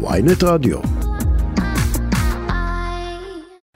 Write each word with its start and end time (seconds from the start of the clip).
ויינט 0.00 0.44
רדיו. 0.44 0.78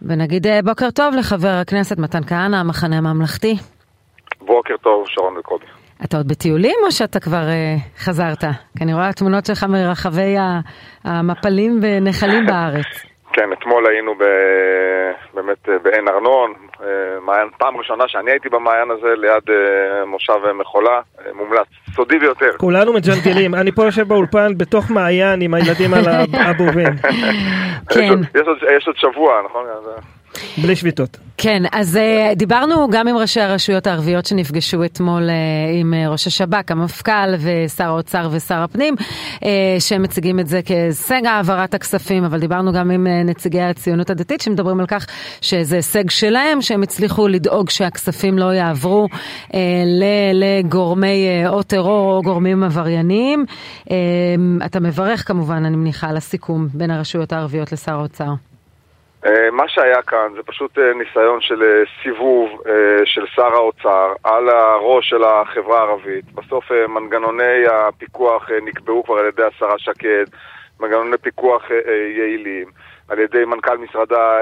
ונגיד 0.02 0.46
אה, 0.46 0.62
בוקר 0.62 0.90
טוב 0.90 1.14
לחבר 1.14 1.48
הכנסת 1.48 1.98
מתן 1.98 2.24
כהנא, 2.26 2.56
המחנה 2.56 2.98
הממלכתי. 2.98 3.56
בוקר 4.40 4.74
טוב, 4.82 5.04
שרון 5.06 5.38
וקובי. 5.38 5.64
אתה 6.04 6.16
עוד 6.16 6.28
בטיולים 6.28 6.76
או 6.86 6.92
שאתה 6.92 7.20
כבר 7.20 7.42
uh, 7.48 7.98
חזרת? 7.98 8.44
כי 8.78 8.84
אני 8.84 8.94
רואה 8.94 9.12
תמונות 9.12 9.46
שלך 9.46 9.64
מרחבי 9.64 10.36
המפלים 11.04 11.80
ונחלים 11.82 12.46
בארץ. 12.46 13.11
כן, 13.32 13.52
אתמול 13.52 13.86
היינו 13.86 14.14
ב... 14.14 14.24
באמת 15.34 15.68
אה, 15.68 15.78
בעין 15.78 16.08
ארנון, 16.08 16.52
אה, 16.82 16.86
מעיין, 17.20 17.48
פעם 17.58 17.76
ראשונה 17.76 18.04
שאני 18.08 18.30
הייתי 18.30 18.48
במעיין 18.48 18.90
הזה 18.90 19.08
ליד 19.16 19.56
מושב 20.06 20.52
מחולה, 20.54 21.00
מומלץ, 21.34 21.66
סודי 21.94 22.18
ביותר. 22.18 22.50
כולנו 22.56 22.92
מג'נגלים, 22.92 23.54
אני 23.54 23.72
פה 23.72 23.84
יושב 23.84 24.08
באולפן 24.08 24.58
בתוך 24.58 24.90
מעיין 24.90 25.40
עם 25.40 25.54
הילדים 25.54 25.94
על 25.94 26.04
הבובים. 26.48 26.92
כן. 27.94 28.40
יש 28.76 28.86
עוד 28.86 28.96
שבוע, 28.96 29.42
נכון? 29.44 29.66
בלי 30.62 30.76
שביתות. 30.76 31.18
כן, 31.36 31.62
אז 31.72 31.96
uh, 31.96 32.34
דיברנו 32.34 32.90
גם 32.90 33.08
עם 33.08 33.16
ראשי 33.16 33.40
הרשויות 33.40 33.86
הערביות 33.86 34.26
שנפגשו 34.26 34.84
אתמול 34.84 35.28
uh, 35.28 35.80
עם 35.80 35.94
uh, 35.94 36.10
ראש 36.10 36.26
השב"כ, 36.26 36.70
המפכ"ל 36.70 37.34
ושר 37.38 37.84
האוצר 37.84 38.28
ושר 38.32 38.62
הפנים, 38.62 38.94
שהם 39.78 40.02
מציגים 40.02 40.40
את 40.40 40.46
זה 40.46 40.60
כהישג 40.64 41.26
העברת 41.26 41.74
הכספים, 41.74 42.24
אבל 42.24 42.40
דיברנו 42.40 42.72
גם 42.72 42.90
עם 42.90 43.06
נציגי 43.24 43.60
הציונות 43.60 44.10
הדתית 44.10 44.40
שמדברים 44.40 44.80
על 44.80 44.86
כך 44.86 45.06
שזה 45.40 45.76
הישג 45.76 46.10
שלהם, 46.10 46.62
שהם 46.62 46.82
הצליחו 46.82 47.28
לדאוג 47.28 47.70
שהכספים 47.70 48.38
לא 48.38 48.54
יעברו 48.54 49.08
לגורמי 50.34 51.26
או 51.48 51.62
טרור 51.62 52.16
או 52.16 52.22
גורמים 52.22 52.62
עברייניים. 52.62 53.44
אתה 54.66 54.80
מברך 54.80 55.28
כמובן, 55.28 55.64
אני 55.64 55.76
מניחה, 55.76 56.08
על 56.08 56.16
הסיכום 56.16 56.68
בין 56.74 56.90
הרשויות 56.90 57.32
הערביות 57.32 57.72
לשר 57.72 57.92
האוצר. 57.92 58.51
אה, 59.26 59.50
מה 59.50 59.68
שהיה 59.68 60.02
כאן 60.02 60.32
זה 60.36 60.42
פשוט 60.42 60.78
אה, 60.78 60.94
ניסיון 60.94 61.40
של 61.40 61.62
אה, 61.62 61.82
סיבוב 62.02 62.62
של 63.04 63.26
שר 63.26 63.54
האוצר 63.54 64.12
על 64.24 64.48
הראש 64.48 65.08
של 65.08 65.24
החברה 65.24 65.78
הערבית. 65.78 66.24
בסוף 66.32 66.70
מנגנוני 66.88 67.66
הפיקוח 67.70 68.48
נקבעו 68.62 69.04
כבר 69.04 69.18
על 69.18 69.26
ידי 69.26 69.42
השרה 69.42 69.78
שקד, 69.78 70.24
מנגנוני 70.80 71.18
פיקוח 71.18 71.70
יעילים, 72.16 72.70
על 73.08 73.18
ידי 73.18 73.44
מנכ"ל 73.44 73.78
משרדה 73.78 74.40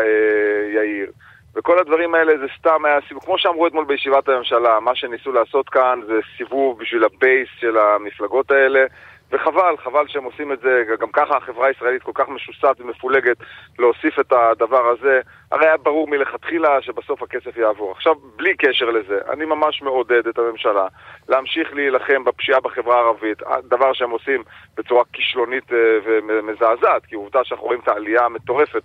יאיר. 0.75 1.11
וכל 1.57 1.79
הדברים 1.79 2.15
האלה 2.15 2.39
זה 2.39 2.47
סתם 2.59 2.85
היה 2.85 2.99
סיבוב, 3.09 3.25
כמו 3.25 3.39
שאמרו 3.39 3.67
אתמול 3.67 3.85
בישיבת 3.85 4.29
הממשלה, 4.29 4.81
מה 4.81 4.95
שניסו 4.95 5.33
לעשות 5.33 5.69
כאן 5.69 6.01
זה 6.07 6.15
סיבוב 6.37 6.79
בשביל 6.79 7.05
הבייס 7.05 7.49
של 7.61 7.79
המפלגות 7.79 8.51
האלה. 8.51 8.85
וחבל, 9.33 9.77
חבל 9.77 10.09
שהם 10.09 10.25
עושים 10.25 10.53
את 10.53 10.61
זה, 10.61 10.83
גם 11.01 11.09
ככה 11.13 11.37
החברה 11.37 11.67
הישראלית 11.67 12.03
כל 12.03 12.13
כך 12.15 12.29
משוסעת 12.29 12.81
ומפולגת 12.81 13.37
להוסיף 13.79 14.19
את 14.21 14.33
הדבר 14.33 14.89
הזה. 14.89 15.21
הרי 15.53 15.67
היה 15.67 15.77
ברור 15.77 16.09
מלכתחילה 16.09 16.83
שבסוף 16.83 17.23
הכסף 17.23 17.57
יעבור. 17.57 17.93
עכשיו, 17.93 18.15
בלי 18.37 18.55
קשר 18.57 18.91
לזה, 18.91 19.19
אני 19.33 19.45
ממש 19.45 19.83
מעודד 19.83 20.27
את 20.27 20.39
הממשלה 20.39 20.87
להמשיך 21.29 21.73
להילחם 21.73 22.25
בפשיעה 22.25 22.61
בחברה 22.61 22.97
הערבית, 22.97 23.39
דבר 23.69 23.93
שהם 23.93 24.11
עושים 24.11 24.43
בצורה 24.77 25.05
כישלונית 25.13 25.73
אה, 25.73 25.79
ומזעזעת, 26.05 27.07
כי 27.07 27.15
עובדה 27.15 27.45
שאנחנו 27.45 27.67
רואים 27.67 27.81
את 27.81 27.89
העלייה 27.89 28.25
המטורפת 28.25 28.83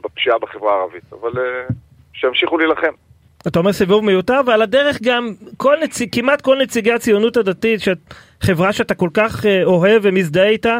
בפשיעה 0.00 0.38
בחברה 0.38 0.74
הערבית. 0.74 1.12
אבל 1.12 1.38
אה, 1.38 1.66
שימשיכו 2.12 2.58
להילחם. 2.58 2.92
אתה 3.48 3.58
אומר 3.58 3.72
סיבוב 3.72 4.04
מיותר, 4.04 4.40
ועל 4.46 4.62
הדרך 4.62 5.02
גם 5.02 5.28
כל 5.56 5.76
נציג, 5.82 6.08
כמעט 6.14 6.40
כל 6.40 6.56
נציגי 6.56 6.92
הציונות 6.92 7.36
הדתית, 7.36 7.80
שאת, 7.80 7.98
חברה 8.40 8.72
שאתה 8.72 8.94
כל 8.94 9.08
כך 9.14 9.46
אה, 9.46 9.64
אוהב 9.64 10.00
ומזדהה 10.04 10.48
איתה, 10.48 10.78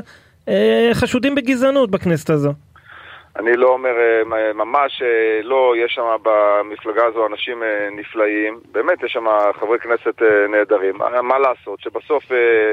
אה, 0.49 0.91
חשודים 0.93 1.35
בגזענות 1.35 1.91
בכנסת 1.91 2.31
הזו. 2.31 2.51
אני 3.37 3.57
לא 3.57 3.69
אומר 3.69 3.91
אה, 3.91 4.53
ממש, 4.53 5.03
לא, 5.43 5.75
יש 5.85 5.93
שם 5.95 6.17
במפלגה 6.23 7.07
הזו 7.07 7.27
אנשים 7.27 7.63
נפלאים, 7.93 8.61
באמת 8.73 9.03
יש 9.03 9.13
שם 9.13 9.25
חברי 9.61 9.79
כנסת 9.79 10.23
נהדרים. 10.49 10.95
מה 11.23 11.39
לעשות, 11.39 11.81
שבסוף 11.81 12.25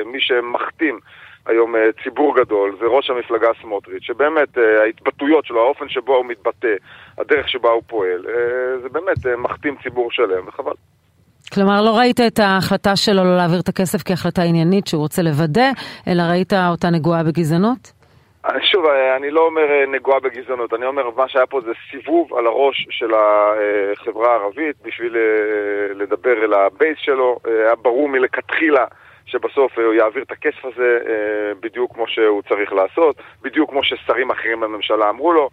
מי 0.06 0.22
שמכתים 0.22 1.00
היום 1.48 1.76
אה, 1.76 1.82
ציבור 2.04 2.36
גדול, 2.36 2.78
זה 2.80 2.86
ראש 2.86 3.10
המפלגה 3.10 3.48
סמוטריץ', 3.62 4.04
שבאמת 4.04 4.58
אה, 4.58 4.82
ההתבטאויות 4.84 5.46
שלו, 5.46 5.60
האופן 5.60 5.90
שבו 5.90 6.16
הוא 6.16 6.26
מתבטא, 6.26 6.76
הדרך 7.18 7.50
שבה 7.50 7.70
הוא 7.70 7.84
פועל, 7.88 8.26
אה, 8.30 8.80
זה 8.82 8.90
באמת 8.90 9.26
מכתים 9.38 9.76
ציבור 9.84 10.12
שלם, 10.12 10.48
וחבל. 10.48 10.74
כלומר, 11.54 11.82
לא 11.82 11.98
ראית 11.98 12.20
את 12.20 12.40
ההחלטה 12.40 12.96
שלו 12.96 13.24
לא 13.24 13.38
להעביר 13.38 13.60
את 13.60 13.70
הכסף 13.70 14.04
כהחלטה 14.06 14.42
עניינית 14.42 14.88
שהוא 14.88 15.02
רוצה 15.02 15.22
לוודא, 15.22 15.70
אלא 16.08 16.22
ראית 16.22 16.54
אותה 16.54 16.90
נגועה 16.90 17.24
בגזענות? 17.24 17.92
שוב, 18.72 18.86
אני 19.18 19.32
לא 19.32 19.42
אומר 19.46 19.86
נגועה 19.88 20.20
בגזענות, 20.20 20.74
אני 20.74 20.86
אומר 20.86 21.10
מה 21.16 21.30
שהיה 21.30 21.46
פה 21.46 21.62
זה 21.62 21.72
סיבוב 21.92 22.34
על 22.34 22.48
הראש 22.48 22.88
של 22.90 23.12
החברה 23.14 24.32
הערבית 24.32 24.76
בשביל 24.86 25.16
לדבר 25.96 26.44
אל 26.44 26.54
הבייס 26.54 26.98
שלו, 26.98 27.40
היה 27.46 27.76
ברור 27.76 28.10
מלכתחילה 28.10 28.86
שבסוף 29.28 29.78
הוא 29.78 29.94
יעביר 29.94 30.24
את 30.24 30.32
הכסף 30.32 30.66
הזה 30.66 31.00
אה, 31.08 31.54
בדיוק 31.60 31.94
כמו 31.94 32.08
שהוא 32.08 32.42
צריך 32.42 32.74
לעשות, 32.74 33.16
בדיוק 33.42 33.70
כמו 33.70 33.84
ששרים 33.84 34.32
אחרים 34.32 34.60
בממשלה 34.60 35.10
אמרו 35.10 35.34
לו. 35.34 35.50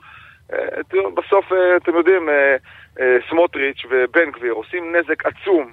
אה, 0.53 0.59
בסוף, 1.15 1.53
אה, 1.53 1.77
אתם 1.77 1.97
יודעים, 1.97 2.29
סמוטריץ' 3.29 3.83
ובן 3.91 4.31
גביר 4.31 4.53
עושים 4.53 4.97
נזק 4.97 5.27
עצום 5.27 5.73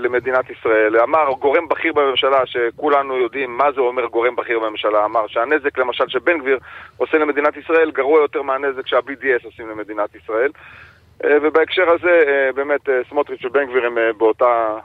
למדינת 0.00 0.50
ישראל. 0.50 1.00
אמר 1.00 1.32
גורם 1.38 1.68
בכיר 1.68 1.92
בממשלה, 1.92 2.46
שכולנו 2.46 3.16
יודעים 3.16 3.56
מה 3.56 3.72
זה 3.72 3.80
אומר 3.80 4.06
גורם 4.06 4.36
בכיר 4.36 4.60
בממשלה, 4.60 5.04
אמר 5.04 5.26
שהנזק 5.26 5.78
למשל 5.78 6.08
שבן 6.08 6.38
גביר 6.38 6.58
עושה 6.96 7.18
למדינת 7.18 7.56
ישראל 7.56 7.90
גרוע 7.90 8.20
יותר 8.20 8.42
מהנזק 8.42 8.86
שה-BDS 8.86 9.44
עושים 9.44 9.68
למדינת 9.68 10.14
ישראל. 10.14 10.50
ובהקשר 11.24 11.90
הזה, 11.90 12.50
באמת, 12.54 12.88
סמוטריץ' 13.08 13.44
ובן 13.44 13.66
גביר 13.66 13.86
הם 13.86 13.98
באותה... 14.18 14.78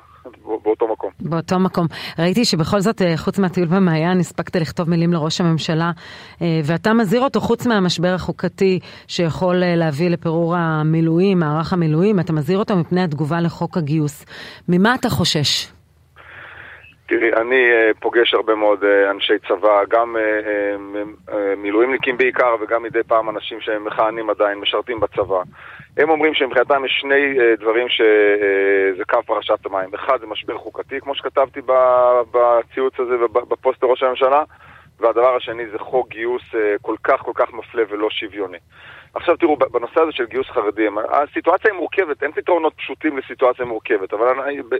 באותו 0.64 0.88
מקום. 0.88 1.12
באותו 1.20 1.60
מקום. 1.60 1.88
ראיתי 2.20 2.46
שבכל 2.46 2.80
זאת, 2.80 3.02
אה, 3.02 3.18
חוץ 3.18 3.40
מהטיול 3.40 3.68
במעיין, 3.68 4.20
הספקת 4.20 4.56
לכתוב 4.56 4.90
מילים 4.90 5.14
לראש 5.14 5.42
הממשלה, 5.42 5.92
אה, 6.42 6.48
ואתה 6.64 6.94
מזהיר 6.94 7.22
אותו, 7.22 7.40
חוץ 7.40 7.68
מהמשבר 7.68 8.14
החוקתי 8.16 8.80
שיכול 9.08 9.64
אה, 9.64 9.76
להביא 9.76 10.10
לפירור 10.10 10.56
המילואים, 10.56 11.40
מערך 11.40 11.74
המילואים, 11.74 12.20
אתה 12.20 12.34
מזהיר 12.34 12.60
אותו 12.60 12.76
מפני 12.76 13.04
התגובה 13.04 13.42
לחוק 13.42 13.78
הגיוס. 13.78 14.26
ממה 14.70 14.96
אתה 14.96 15.10
חושש? 15.10 15.72
תראי, 17.08 17.34
אני 17.34 17.62
פוגש 18.00 18.34
הרבה 18.34 18.56
מאוד 18.56 18.84
אנשי 19.12 19.34
צבא, 19.48 19.82
גם 19.90 20.16
מילואימניקים 21.58 22.18
בעיקר, 22.18 22.56
וגם 22.62 22.84
מדי 22.84 23.04
פעם 23.08 23.30
אנשים 23.30 23.62
שהם 23.62 23.86
מכהנים 23.86 24.30
עדיין, 24.30 24.58
משרתים 24.60 25.00
בצבא. 25.00 25.42
הם 26.00 26.10
אומרים 26.10 26.34
שמבחינתם 26.34 26.86
יש 26.86 26.98
שני 27.02 27.38
uh, 27.38 27.62
דברים 27.62 27.88
שזה 27.90 29.06
קו 29.06 29.24
פרשת 29.26 29.66
המים. 29.66 29.90
אחד 29.96 30.20
זה 30.20 30.28
משבר 30.28 30.58
חוקתי, 30.58 31.00
כמו 31.02 31.16
שכתבתי 31.16 31.62
בציוץ 32.32 32.94
הזה 33.00 33.16
ובפוסט 33.16 33.84
לראש 33.84 34.04
הממשלה, 34.04 34.44
והדבר 35.00 35.36
השני 35.36 35.70
זה 35.72 35.80
חוק 35.80 36.10
גיוס 36.10 36.42
uh, 36.52 36.56
כל 36.82 36.96
כך 37.04 37.20
כל 37.22 37.32
כך 37.36 37.54
מפלה 37.54 37.84
ולא 37.90 38.10
שוויוני. 38.10 38.58
עכשיו 39.14 39.38
תראו, 39.38 39.58
בנושא 39.58 40.02
הזה 40.02 40.12
של 40.12 40.26
גיוס 40.26 40.48
חרדים, 40.48 40.98
הסיטואציה 40.98 41.72
היא 41.72 41.80
מורכבת, 41.80 42.24
אין 42.24 42.32
פתרונות 42.32 42.74
פשוטים 42.78 43.18
לסיטואציה 43.18 43.66
מורכבת, 43.66 44.14
אבל 44.14 44.28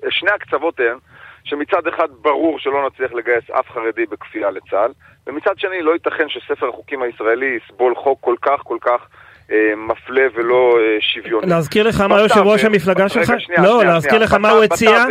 שני 0.10 0.32
הקצוות 0.32 0.80
הן 0.80 0.98
שמצד 1.44 1.88
אחד 1.88 2.08
ברור 2.22 2.60
שלא 2.60 2.88
נצליח 2.88 3.14
לגייס 3.14 3.50
אף 3.50 3.70
חרדי 3.70 4.06
בכפייה 4.06 4.52
לצה"ל, 4.52 4.92
ומצד 5.28 5.60
שני 5.60 5.82
לא 5.82 5.92
ייתכן 5.92 6.30
שספר 6.30 6.70
החוקים 6.70 7.02
הישראלי 7.02 7.58
יסבול 7.64 7.96
חוק 7.96 8.20
כל 8.22 8.36
כך 8.42 8.60
כל 8.64 8.78
כך 8.82 9.02
אה, 9.02 9.29
מפלה 9.78 10.22
ולא 10.36 10.78
אה, 10.78 10.98
שוויוני. 11.02 11.48
להזכיר 11.48 11.88
לך 11.88 12.02
מה 12.02 12.20
יושב 12.20 12.40
ראש 12.40 12.64
המפלגה 12.64 13.10
שלך? 13.10 13.34
לא, 13.58 13.84
להזכיר 13.86 14.18
לך 14.18 14.34
מה 14.34 14.50
הוא 14.50 14.64
הציע? 14.64 15.06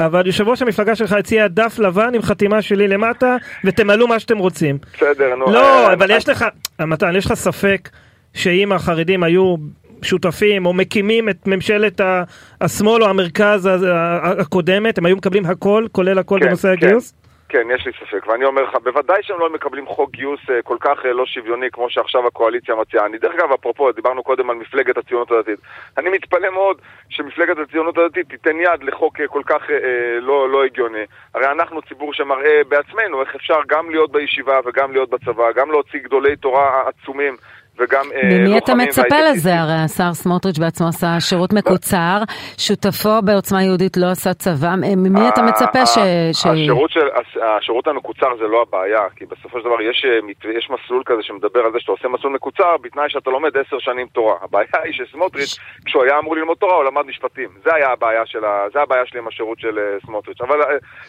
אבל 0.00 0.26
יושב 0.26 0.48
ראש 0.48 0.62
המפלגה 0.62 0.96
שלך 0.96 1.12
הציע 1.12 1.48
דף 1.48 1.78
לבן 1.78 2.14
עם 2.14 2.22
חתימה 2.22 2.62
שלי 2.62 2.88
למטה, 2.88 3.36
ותמלאו 3.64 4.08
מה 4.08 4.18
שאתם 4.18 4.38
רוצים. 4.38 4.78
בסדר, 4.94 5.34
נו. 5.34 5.52
לא, 5.52 5.86
אה, 5.88 5.92
אבל 5.92 6.10
יש 6.10 6.28
לך, 6.28 6.44
מתן, 6.80 7.16
יש 7.16 7.26
לך 7.26 7.34
ספק 7.34 7.88
שאם 8.34 8.72
החרדים 8.72 9.22
היו 9.22 9.56
שותפים 10.02 10.66
או 10.66 10.72
מקימים 10.72 11.28
את 11.28 11.46
ממשלת 11.46 12.00
השמאל 12.60 13.02
או 13.02 13.08
המרכז 13.08 13.68
הקודמת, 14.22 14.98
הם 14.98 15.06
היו 15.06 15.16
מקבלים 15.16 15.46
הכל, 15.46 15.86
כולל 15.92 16.18
הכל 16.18 16.38
כן, 16.40 16.46
בנושא 16.46 16.68
כן. 16.68 16.86
הגיוס? 16.86 17.14
כן, 17.48 17.70
יש 17.74 17.86
לי 17.86 17.92
ספק, 17.92 18.26
ואני 18.26 18.44
אומר 18.44 18.62
לך, 18.62 18.74
בוודאי 18.84 19.22
שהם 19.22 19.40
לא 19.40 19.50
מקבלים 19.50 19.86
חוק 19.86 20.10
גיוס 20.10 20.40
אה, 20.50 20.62
כל 20.62 20.76
כך 20.80 21.06
אה, 21.06 21.12
לא 21.12 21.26
שוויוני 21.26 21.66
כמו 21.72 21.90
שעכשיו 21.90 22.26
הקואליציה 22.26 22.74
מציעה. 22.74 23.06
אני 23.06 23.18
דרך 23.18 23.34
אגב, 23.34 23.52
אפרופו, 23.52 23.92
דיברנו 23.92 24.22
קודם 24.22 24.50
על 24.50 24.56
מפלגת 24.56 24.96
הציונות 24.96 25.30
הדתית. 25.30 25.58
אני 25.98 26.10
מתפלא 26.10 26.50
מאוד 26.50 26.80
שמפלגת 27.08 27.58
הציונות 27.58 27.98
הדתית 27.98 28.28
תיתן 28.28 28.60
יד 28.60 28.82
לחוק 28.82 29.20
אה, 29.20 29.28
כל 29.28 29.42
כך 29.46 29.70
אה, 29.70 30.20
לא, 30.20 30.50
לא 30.50 30.64
הגיוני. 30.64 31.04
הרי 31.34 31.50
אנחנו 31.50 31.82
ציבור 31.82 32.14
שמראה 32.14 32.60
בעצמנו 32.68 33.20
איך 33.20 33.34
אפשר 33.34 33.60
גם 33.66 33.90
להיות 33.90 34.12
בישיבה 34.12 34.58
וגם 34.64 34.92
להיות 34.92 35.10
בצבא, 35.10 35.52
גם 35.52 35.70
להוציא 35.70 36.00
גדולי 36.00 36.36
תורה 36.36 36.82
עצומים 36.88 37.36
וגם 37.78 38.04
ממי 38.24 38.58
אתה 38.58 38.74
מצפה 38.74 39.16
לזה? 39.30 39.60
הרי 39.60 39.74
השר 39.84 40.14
סמוטריץ' 40.14 40.58
בעצמו 40.58 40.88
עשה 40.88 41.20
שירות 41.20 41.52
מקוצר, 41.52 42.18
שותפו 42.58 43.22
בעוצמה 43.24 43.62
יהודית 43.62 43.96
לא 43.96 44.10
עשה 44.10 44.34
צבא, 44.34 44.74
ממי 44.96 45.28
אתה 45.28 45.42
מצפה 45.42 45.86
ש... 45.86 45.98
השירות 47.56 47.86
המקוצר 47.86 48.36
זה 48.38 48.44
לא 48.44 48.62
הבעיה, 48.68 49.00
כי 49.16 49.24
בסופו 49.26 49.58
של 49.58 49.64
דבר 49.64 49.80
יש 50.58 50.70
מסלול 50.70 51.02
כזה 51.06 51.22
שמדבר 51.22 51.60
על 51.60 51.72
זה 51.72 51.78
שאתה 51.80 51.92
עושה 51.92 52.08
מסלול 52.08 52.32
מקוצר 52.32 52.76
בתנאי 52.82 53.04
שאתה 53.08 53.30
לומד 53.30 53.50
עשר 53.56 53.78
שנים 53.78 54.06
תורה. 54.12 54.34
הבעיה 54.42 54.66
היא 54.84 54.92
שסמוטריץ', 54.92 55.58
כשהוא 55.84 56.02
היה 56.02 56.18
אמור 56.18 56.36
ללמוד 56.36 56.56
תורה, 56.56 56.74
הוא 56.74 56.84
למד 56.84 57.06
משפטים. 57.06 57.48
זה 57.64 57.74
היה 57.74 57.92
הבעיה 57.92 58.22
של 58.26 58.44
ה... 58.44 58.66
זה 58.72 58.80
הבעיה 58.82 59.06
שלי 59.06 59.18
עם 59.18 59.28
השירות 59.28 59.58
של 59.58 59.78
סמוטריץ'. 60.06 60.40
אבל 60.40 60.56
תראו, 60.56 60.62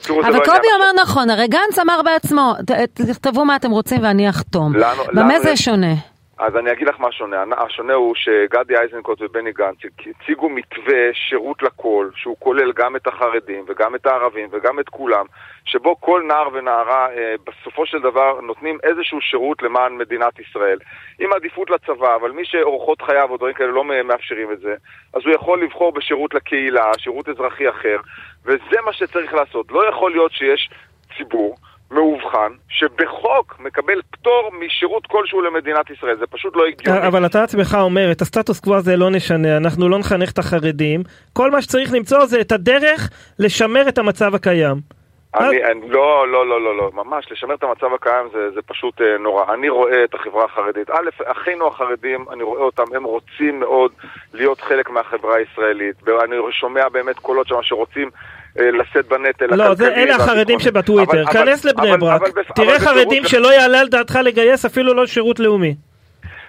זה 0.03 0.11
לא 0.13 0.27
עניין... 0.27 0.35
אבל 0.35 0.45
קובי 0.45 0.67
אומר 0.75 1.03
נכון, 1.03 1.29
הרי 1.29 1.47
גנץ 1.47 1.79
אמר 1.79 2.01
בעצמו, 2.05 2.53
תכתבו 2.93 3.45
מה 3.45 3.55
אתם 3.55 3.71
רוצים 3.71 4.03
ואני 4.03 4.29
אחתום. 4.29 4.73
במה 5.13 5.39
זה 5.39 5.57
שונה? 5.57 5.93
אז 6.39 6.55
אני 6.55 6.71
אגיד 6.71 6.87
לך 6.87 6.99
מה 6.99 7.11
שונה. 7.11 7.43
השונה 7.57 7.93
הוא 7.93 8.15
שגדי 8.15 8.77
איזנקוט 8.77 9.21
ובני 9.21 9.51
גנץ 9.51 9.77
הציגו 9.99 10.49
מתווה 10.49 11.13
שירות 11.13 11.63
לכל, 11.63 12.09
שהוא 12.15 12.35
כולל 12.39 12.71
גם 12.71 12.95
את 12.95 13.07
החרדים 13.07 13.65
וגם 13.67 13.95
את 13.95 14.05
הערבים 14.05 14.49
וגם 14.51 14.79
את 14.79 14.89
כולם, 14.89 15.25
שבו 15.65 16.01
כל 16.01 16.23
נער 16.27 16.49
ונערה 16.53 17.07
אה, 17.09 17.35
בסופו 17.45 17.85
של 17.85 17.99
דבר 17.99 18.41
נותנים 18.41 18.77
איזשהו 18.83 19.21
שירות 19.21 19.63
למען 19.63 19.97
מדינת 19.97 20.39
ישראל. 20.39 20.77
עם 21.19 21.33
עדיפות 21.33 21.69
לצבא, 21.69 22.15
אבל 22.15 22.31
מי 22.31 22.45
שאורחות 22.45 23.01
חייו 23.01 23.31
או 23.31 23.37
דברים 23.37 23.53
כאלה 23.53 23.71
לא 23.71 23.83
מאפשרים 23.83 24.51
את 24.51 24.59
זה, 24.59 24.75
אז 25.13 25.21
הוא 25.25 25.33
יכול 25.33 25.63
לבחור 25.63 25.91
בשירות 25.91 26.33
לקהילה, 26.33 26.91
שירות 26.97 27.29
אזרחי 27.29 27.69
אחר, 27.69 27.97
וזה 28.45 28.81
מה 28.85 28.93
שצריך 28.93 29.33
לעשות. 29.33 29.71
לא 29.71 29.89
יכול 29.89 30.11
להיות 30.11 30.31
שיש 30.31 30.69
ציבור 31.17 31.55
מאובחן, 31.91 32.51
שבחוק 32.69 33.59
מקבל 33.59 34.01
פטור 34.11 34.51
משירות 34.59 35.07
כלשהו 35.07 35.41
למדינת 35.41 35.89
ישראל, 35.89 36.17
זה 36.17 36.27
פשוט 36.27 36.55
לא 36.55 36.65
הגיוני. 36.65 37.07
אבל 37.07 37.25
אתה 37.25 37.43
עצמך 37.43 37.77
אומר, 37.81 38.11
את 38.11 38.21
הסטטוס 38.21 38.59
קוו 38.59 38.75
הזה 38.75 38.95
לא 38.97 39.09
נשנה, 39.09 39.57
אנחנו 39.57 39.89
לא 39.89 39.99
נחנך 39.99 40.31
את 40.31 40.37
החרדים, 40.37 41.03
כל 41.33 41.51
מה 41.51 41.61
שצריך 41.61 41.93
למצוא 41.93 42.25
זה 42.25 42.41
את 42.41 42.51
הדרך 42.51 43.09
לשמר 43.39 43.89
את 43.89 43.97
המצב 43.97 44.35
הקיים. 44.35 44.97
אני, 45.35 45.63
אני, 45.63 45.89
לא, 45.89 46.27
לא, 46.27 46.47
לא, 46.47 46.61
לא, 46.61 46.77
לא, 46.77 46.91
ממש, 46.93 47.31
לשמר 47.31 47.55
את 47.55 47.63
המצב 47.63 47.93
הקיים 47.93 48.27
זה, 48.33 48.51
זה 48.51 48.61
פשוט 48.61 49.01
אה, 49.01 49.17
נורא. 49.17 49.53
אני 49.53 49.69
רואה 49.69 50.03
את 50.03 50.13
החברה 50.13 50.45
החרדית. 50.45 50.89
א', 50.89 51.09
אחינו 51.25 51.67
החרדים, 51.67 52.25
אני 52.33 52.43
רואה 52.43 52.61
אותם, 52.61 52.83
הם 52.95 53.03
רוצים 53.03 53.59
מאוד 53.59 53.91
להיות 54.33 54.61
חלק 54.61 54.89
מהחברה 54.89 55.35
הישראלית. 55.35 55.95
אני 56.23 56.35
שומע 56.51 56.89
באמת 56.89 57.19
קולות 57.19 57.47
שם 57.47 57.55
שרוצים 57.61 58.07
אה, 58.07 58.36
לשאת 58.57 59.07
בנטל 59.07 59.45
לא, 59.55 59.73
זה, 59.73 59.95
אלה 59.95 60.15
החרדים 60.15 60.59
שבטוויטר, 60.59 61.25
כנס 61.25 61.65
לבני 61.65 61.97
ברק, 61.97 62.21
תראה 62.55 62.79
חרדים 62.79 63.23
שלא 63.25 63.53
יעלה 63.53 63.79
על 63.79 63.87
דעתך 63.87 64.19
לגייס 64.23 64.65
אפילו 64.65 64.93
לא 64.93 65.05
שירות 65.05 65.39
לאומי. 65.39 65.75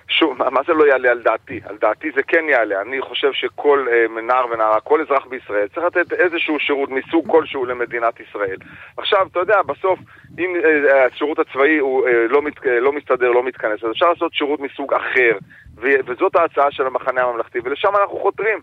שוב, 0.09 0.51
מה 0.51 0.61
זה 0.67 0.73
לא 0.73 0.85
יעלה 0.85 1.11
על 1.11 1.23
דעתי? 1.23 1.61
על 1.65 1.77
דעתי 1.81 2.11
זה 2.15 2.23
כן 2.23 2.45
יעלה. 2.49 2.81
אני 2.81 3.01
חושב 3.01 3.33
שכל 3.33 3.87
אה, 3.93 4.23
נער 4.23 4.47
ונערה, 4.51 4.81
כל 4.81 5.01
אזרח 5.01 5.27
בישראל, 5.27 5.69
צריך 5.75 5.87
לתת 5.87 6.13
איזשהו 6.13 6.61
שירות 6.61 6.91
מסוג 6.91 7.31
כלשהו 7.31 7.67
למדינת 7.67 8.21
ישראל. 8.21 8.57
עכשיו, 8.97 9.27
אתה 9.33 9.39
יודע, 9.39 9.63
בסוף, 9.63 9.99
אם 10.39 10.57
אה, 10.65 11.07
השירות 11.07 11.39
הצבאי 11.39 11.79
הוא 11.79 12.09
אה, 12.09 12.27
לא, 12.29 12.43
מת, 12.43 12.67
אה, 12.67 12.81
לא 12.81 12.93
מסתדר, 12.93 13.31
לא 13.31 13.43
מתכנס, 13.43 13.85
אז 13.85 13.91
אפשר 13.91 14.11
לעשות 14.11 14.35
שירות 14.35 14.61
מסוג 14.61 14.95
אחר, 14.95 15.39
ו, 15.77 15.89
וזאת 16.07 16.37
ההצעה 16.37 16.71
של 16.71 16.87
המחנה 16.87 17.23
הממלכתי, 17.23 17.59
ולשם 17.65 17.97
אנחנו 18.01 18.19
חותרים. 18.19 18.59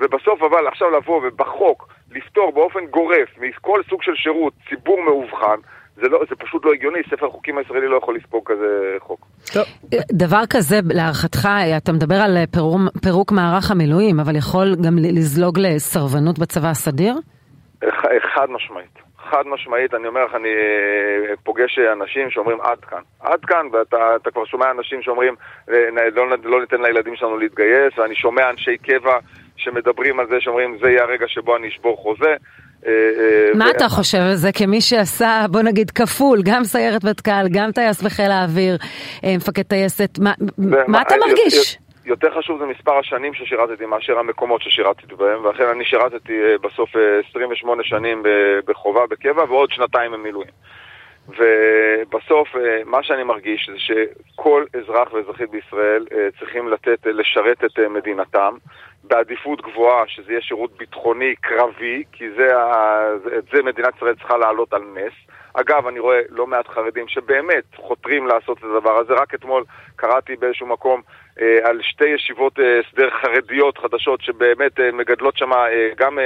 ובסוף 0.00 0.42
אבל 0.42 0.66
עכשיו 0.66 0.90
לבוא 0.90 1.20
ובחוק 1.26 1.88
לפתור 2.10 2.52
באופן 2.52 2.86
גורף 2.86 3.28
מכל 3.40 3.80
סוג 3.90 4.02
של 4.02 4.14
שירות 4.14 4.52
ציבור 4.68 5.02
מאובחן, 5.02 5.56
זה, 5.96 6.08
לא, 6.08 6.20
זה 6.28 6.36
פשוט 6.36 6.64
לא 6.64 6.72
הגיוני, 6.72 6.98
ספר 7.10 7.26
החוקים 7.26 7.58
הישראלי 7.58 7.86
לא 7.86 7.96
יכול 7.96 8.16
לספוג 8.16 8.42
כזה 8.46 8.96
חוק. 8.98 9.26
דבר 10.12 10.42
כזה, 10.50 10.76
להערכתך, 10.94 11.48
אתה 11.76 11.92
מדבר 11.92 12.14
על 12.14 12.38
פירוק, 12.52 12.80
פירוק 13.02 13.32
מערך 13.32 13.70
המילואים, 13.70 14.20
אבל 14.20 14.36
יכול 14.36 14.74
גם 14.84 14.94
לזלוג 14.98 15.58
לסרבנות 15.58 16.38
בצבא 16.38 16.68
הסדיר? 16.68 17.14
חד 18.34 18.50
משמעית. 18.50 18.98
חד 19.30 19.42
משמעית, 19.46 19.94
אני 19.94 20.08
אומר 20.08 20.24
לך, 20.24 20.34
אני 20.34 20.48
אה, 20.48 21.34
פוגש 21.44 21.78
אנשים 21.78 22.30
שאומרים 22.30 22.60
עד 22.60 22.80
כאן. 22.80 23.02
עד 23.20 23.44
כאן, 23.44 23.66
ואתה 23.72 24.30
כבר 24.30 24.44
שומע 24.44 24.70
אנשים 24.70 25.02
שאומרים 25.02 25.34
אה, 25.70 26.10
לא, 26.12 26.28
לא 26.44 26.60
ניתן 26.60 26.82
לילדים 26.82 27.16
שלנו 27.16 27.38
להתגייס, 27.38 27.98
ואני 27.98 28.14
שומע 28.14 28.50
אנשי 28.50 28.78
קבע 28.78 29.18
שמדברים 29.60 30.20
על 30.20 30.26
זה, 30.28 30.36
שאומרים 30.40 30.78
זה 30.80 30.90
יהיה 30.90 31.02
הרגע 31.02 31.28
שבו 31.28 31.56
אני 31.56 31.68
אשבור 31.68 31.96
חוזה. 31.96 32.34
אה, 32.86 32.92
אה, 32.92 33.50
מה 33.54 33.70
אתה 33.70 33.88
חושב 33.88 34.18
על 34.18 34.34
זה 34.34 34.52
כמי 34.52 34.80
שעשה, 34.80 35.46
בוא 35.50 35.62
נגיד, 35.62 35.90
כפול, 35.90 36.38
גם 36.44 36.64
סיירת 36.64 37.04
מטכ"ל, 37.04 37.48
גם 37.50 37.72
טייס 37.72 38.02
בחיל 38.02 38.30
האוויר, 38.30 38.76
אה, 39.24 39.36
מפקד 39.36 39.62
טייסת, 39.62 40.18
מה 40.88 41.02
אתה 41.02 41.14
מרגיש? 41.26 41.78
יותר 42.04 42.38
חשוב 42.38 42.58
זה 42.58 42.66
מספר 42.66 42.98
השנים 42.98 43.34
ששירתתי 43.34 43.86
מאשר 43.86 44.18
המקומות 44.18 44.62
ששירתתי 44.62 45.14
בהם, 45.14 45.44
ואכן 45.44 45.64
אני 45.64 45.84
שירתתי 45.84 46.40
בסוף 46.62 46.90
28 47.30 47.82
שנים 47.84 48.22
בחובה 48.66 49.00
בקבע 49.10 49.44
ועוד 49.44 49.70
שנתיים 49.72 50.12
במילואים. 50.12 50.50
ובסוף 51.28 52.48
מה 52.84 53.02
שאני 53.02 53.22
מרגיש 53.22 53.70
זה 53.72 53.78
שכל 53.78 54.64
אזרח 54.78 55.12
ואזרחית 55.12 55.50
בישראל 55.50 56.06
צריכים 56.38 56.68
לתת, 56.68 57.06
לשרת 57.06 57.64
את 57.64 57.78
מדינתם. 57.90 58.54
בעדיפות 59.04 59.60
גבוהה, 59.60 60.04
שזה 60.06 60.32
יהיה 60.32 60.42
שירות 60.42 60.76
ביטחוני 60.76 61.34
קרבי, 61.40 62.04
כי 62.12 62.24
זה, 62.30 62.48
את 63.38 63.44
זה 63.52 63.62
מדינת 63.62 63.96
ישראל 63.96 64.14
צריכה 64.14 64.36
לעלות 64.36 64.72
על 64.72 64.82
נס. 64.94 65.12
אגב, 65.54 65.86
אני 65.86 65.98
רואה 65.98 66.20
לא 66.28 66.46
מעט 66.46 66.68
חרדים 66.68 67.08
שבאמת 67.08 67.64
חותרים 67.76 68.26
לעשות 68.26 68.58
את 68.58 68.64
הדבר 68.64 68.98
הזה. 68.98 69.12
רק 69.14 69.34
אתמול 69.34 69.64
קראתי 70.00 70.36
באיזשהו 70.36 70.66
מקום 70.66 71.00
אה, 71.40 71.68
על 71.68 71.78
שתי 71.82 72.04
ישיבות 72.04 72.58
אה, 72.58 72.64
הסדר 72.80 73.08
חרדיות 73.22 73.78
חדשות 73.78 74.20
שבאמת 74.22 74.80
אה, 74.80 74.92
מגדלות 74.92 75.36
שם 75.36 75.50
גם 75.98 76.18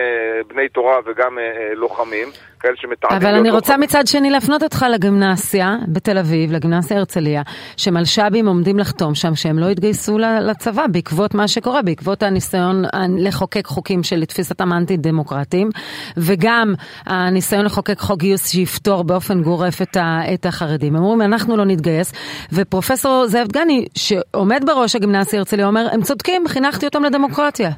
בני 0.49 0.69
תורה 0.69 0.99
וגם 1.07 1.39
לוחמים. 1.75 2.29
כאלה 2.65 2.77
שמתעדים... 2.77 3.17
אבל 3.17 3.35
אני 3.35 3.51
רוצה 3.51 3.77
מצד 3.77 4.07
שני 4.07 4.31
להפנות 4.31 4.63
אותך 4.63 4.87
לגימנסיה 4.91 5.77
בתל 5.89 6.19
אביב, 6.19 6.53
לגימנסיה 6.53 6.99
הרצליה, 6.99 7.43
שמלש"בים 7.77 8.47
עומדים 8.47 8.79
לחתום 8.79 9.15
שם 9.15 9.35
שהם 9.35 9.59
לא 9.59 9.67
יתגייסו 9.67 10.19
לצבא 10.19 10.87
בעקבות 10.93 11.35
מה 11.35 11.49
שקורה, 11.49 11.83
בעקבות 11.83 12.23
הניסיון 12.23 12.83
לחוקק 13.19 13.67
חוקים 13.67 14.03
שלתפיסתם 14.03 14.73
אנטי-דמוקרטיים, 14.73 15.69
וגם 16.17 16.75
הניסיון 17.07 17.65
לחוקק 17.65 17.99
חוק 17.99 18.19
גיוס 18.19 18.53
שיפתור 18.53 19.05
באופן 19.05 19.43
גורף 19.43 19.83
את, 19.83 19.97
את 20.35 20.47
החרדים. 20.47 20.97
הם 20.97 21.03
אומרים, 21.03 21.33
אנחנו 21.33 21.57
לא 21.57 21.65
נתגייס, 21.65 22.13
ופרופסור 22.53 23.27
זאב 23.27 23.47
דגני, 23.65 23.87
שעומד 23.95 24.63
בראש 24.67 24.97
הגימנסיה 24.97 25.39
הרצליה, 25.39 25.67
אומר, 25.67 25.89
הם 25.93 26.03
צודקים, 26.03 26.49
חינכתי 26.49 26.87
אותם 26.87 27.05
לדמוקרטיה. 27.05 27.71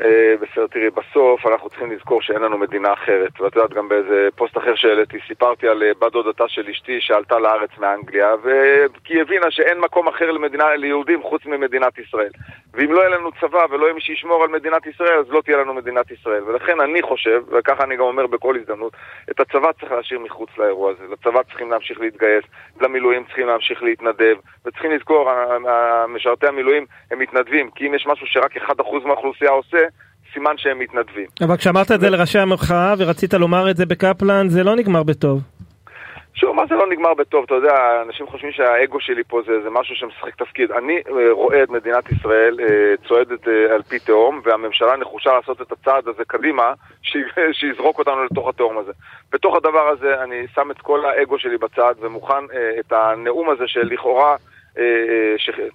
אה, 0.00 0.34
בסדר, 0.40 0.66
תראי, 0.66 0.90
בסוף 0.90 1.46
אנחנו 1.46 1.68
צריכים 1.68 1.92
לזכור 1.92 2.22
שאין 2.22 2.42
לנו 2.42 2.58
מדינה 2.58 2.92
אחרת. 2.92 3.40
ואת 3.40 3.56
יודעת, 3.56 3.74
גם 3.74 3.88
באיזה 3.88 4.28
פוסט 4.36 4.58
אחר 4.58 4.74
שהעליתי, 4.74 5.18
סיפרתי 5.28 5.68
על 5.68 5.82
אה, 5.82 5.90
בת 5.98 6.12
דודתה 6.12 6.48
של 6.48 6.68
אשתי 6.70 7.00
שעלתה 7.00 7.38
לארץ 7.38 7.70
מאנגליה, 7.78 8.34
כי 9.04 9.14
היא 9.14 9.22
הבינה 9.22 9.50
שאין 9.50 9.78
מקום 9.78 10.08
אחר 10.08 10.30
למדינה, 10.30 10.76
ליהודים 10.76 11.22
חוץ 11.22 11.46
ממדינת 11.46 11.98
ישראל. 11.98 12.30
ואם 12.74 12.92
לא 12.92 13.00
יהיה 13.00 13.08
לנו 13.08 13.30
צבא 13.40 13.66
ולא 13.70 13.84
יהיה 13.84 13.94
מי 13.94 14.00
שישמור 14.00 14.42
על 14.44 14.48
מדינת 14.50 14.86
ישראל, 14.86 15.18
אז 15.18 15.30
לא 15.30 15.40
תהיה 15.40 15.56
לנו 15.56 15.74
מדינת 15.74 16.10
ישראל. 16.10 16.42
ולכן 16.42 16.80
אני 16.80 17.02
חושב, 17.02 17.42
וככה 17.48 17.84
אני 17.84 17.96
גם 17.96 18.02
אומר 18.02 18.26
בכל 18.26 18.56
הזדמנות, 18.56 18.92
את 19.30 19.40
הצבא 19.40 19.72
צריך 19.72 19.92
להשאיר 19.92 20.20
מחוץ 20.20 20.50
לאירוע 20.58 20.90
הזה. 20.90 21.04
לצבא 21.12 21.42
צריכים 21.42 21.70
להמשיך 21.70 22.00
להתגייס, 22.00 22.44
למילואים 22.80 23.24
צריכים 23.24 23.46
להמשיך 23.46 23.82
להתנדב, 23.82 24.36
וצריכים 24.66 24.90
לזכור, 24.90 25.30
משרתי 26.08 26.46
המילואים 26.46 26.86
הם 27.10 27.18
מתנדבים, 27.18 27.70
כי 27.70 27.86
אם 27.86 27.94
יש 27.94 28.06
משהו 28.06 28.26
שרק 28.26 28.56
1% 28.56 28.70
מהאוכלוסייה 29.04 29.50
עושה, 29.50 29.84
סימן 30.34 30.54
שהם 30.56 30.78
מתנדבים. 30.78 31.26
אבל 31.42 31.56
כשאמרת 31.56 31.92
את 31.92 32.00
זה 32.00 32.10
לראשי 32.10 32.38
המחאה 32.38 32.94
ורצית 32.98 33.34
לומר 33.34 33.70
את 33.70 33.76
זה 33.76 33.86
בקפלן, 33.86 34.48
זה 34.48 34.64
לא 34.64 34.76
נגמר 34.76 35.02
בטוב. 35.02 35.40
שוב, 36.34 36.56
מה 36.56 36.62
זה 36.68 36.74
לא 36.74 36.86
נגמר 36.86 37.14
בטוב? 37.14 37.44
אתה 37.44 37.54
יודע, 37.54 38.02
אנשים 38.06 38.26
חושבים 38.26 38.52
שהאגו 38.52 39.00
שלי 39.00 39.24
פה 39.24 39.40
זה, 39.46 39.52
זה 39.62 39.70
משהו 39.70 39.96
שמשחק 39.96 40.34
תפקיד. 40.34 40.72
אני 40.72 40.96
אה, 40.96 41.32
רואה 41.32 41.62
את 41.62 41.70
מדינת 41.70 42.12
ישראל 42.12 42.60
אה, 42.60 42.94
צועדת 43.08 43.48
אה, 43.48 43.74
על 43.74 43.82
פי 43.82 43.98
תהום, 43.98 44.40
והממשלה 44.44 44.96
נחושה 44.96 45.30
לעשות 45.32 45.62
את 45.62 45.72
הצעד 45.72 46.08
הזה 46.08 46.22
קדימה, 46.26 46.72
שיזרוק 47.58 47.98
אותנו 47.98 48.24
לתוך 48.24 48.48
התהום 48.48 48.78
הזה. 48.78 48.92
בתוך 49.32 49.56
הדבר 49.56 49.88
הזה 49.88 50.22
אני 50.22 50.46
שם 50.54 50.70
את 50.70 50.78
כל 50.78 51.04
האגו 51.06 51.38
שלי 51.38 51.58
בצד, 51.58 51.94
ומוכן 52.00 52.44
את 52.80 52.92
הנאום 52.92 53.50
הזה 53.50 53.64
שלכאורה... 53.66 54.36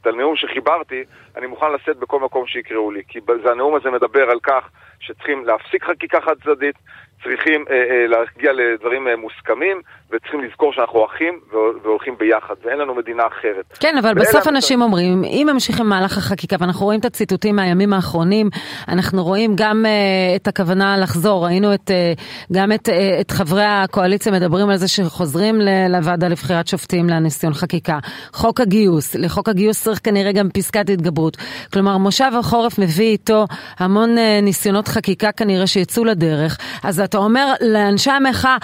את 0.01 0.07
הנאום 0.07 0.35
שחיברתי, 0.35 1.03
אני 1.37 1.47
מוכן 1.47 1.73
לשאת 1.73 1.97
בכל 1.97 2.19
מקום 2.19 2.47
שיקראו 2.47 2.91
לי. 2.91 3.03
כי 3.07 3.19
הנאום 3.45 3.75
הזה 3.75 3.91
מדבר 3.91 4.29
על 4.29 4.39
כך 4.43 4.69
שצריכים 4.99 5.45
להפסיק 5.45 5.83
חקיקה 5.83 6.21
חד 6.21 6.35
צדדית, 6.43 6.75
צריכים 7.23 7.65
אה, 7.69 7.75
אה, 7.75 8.07
להגיע 8.07 8.51
לדברים 8.53 9.07
אה, 9.07 9.15
מוסכמים, 9.15 9.81
וצריכים 10.11 10.43
לזכור 10.43 10.73
שאנחנו 10.73 11.05
אחים 11.05 11.39
והולכים 11.83 12.17
ביחד, 12.17 12.55
ואין 12.63 12.77
לנו 12.77 12.95
מדינה 12.95 13.27
אחרת. 13.27 13.65
כן, 13.79 13.97
אבל 13.97 14.13
בסוף 14.13 14.47
אנשים 14.47 14.81
אומרים, 14.81 15.23
אם 15.23 15.47
ממשיכים 15.53 15.85
מהלך 15.85 16.17
החקיקה, 16.17 16.55
ואנחנו 16.59 16.85
רואים 16.85 16.99
את 16.99 17.05
הציטוטים 17.05 17.55
מהימים 17.55 17.93
האחרונים, 17.93 18.49
אנחנו 18.87 19.23
רואים 19.23 19.51
גם 19.55 19.85
uh, 19.85 20.35
את 20.35 20.47
הכוונה 20.47 20.97
לחזור, 20.97 21.45
ראינו 21.45 21.73
את, 21.73 21.89
uh, 21.89 22.21
גם 22.53 22.71
את, 22.71 22.89
uh, 22.89 22.91
את 23.21 23.31
חברי 23.31 23.63
הקואליציה 23.63 24.31
מדברים 24.31 24.69
על 24.69 24.77
זה 24.77 24.87
שחוזרים 24.87 25.55
לוועדה 25.89 26.27
לבחירת 26.27 26.67
שופטים 26.67 27.09
לניסיון 27.09 27.53
חקיקה. 27.53 27.99
חוק 28.33 28.61
הגיוס, 28.61 29.15
לחוק 29.15 29.49
הגיוס 29.49 29.83
צריך 29.83 29.99
כנראה 30.03 30.31
גם 30.31 30.49
פסקת 30.53 30.89
התגברות. 30.89 31.37
כלומר, 31.73 31.97
מושב 31.97 32.31
החורף 32.39 32.79
מביא 32.79 33.09
איתו 33.09 33.45
המון 33.79 34.17
uh, 34.17 34.21
ניסיונות 34.41 34.87
חקיקה 34.87 35.31
כנראה 35.31 35.67
שיצאו 35.67 36.05
לדרך, 36.05 36.57
אז 36.83 36.99
אתה 37.09 37.17
אומר 37.17 37.45
לאנשי 37.61 38.11
המחאה, 38.11 38.57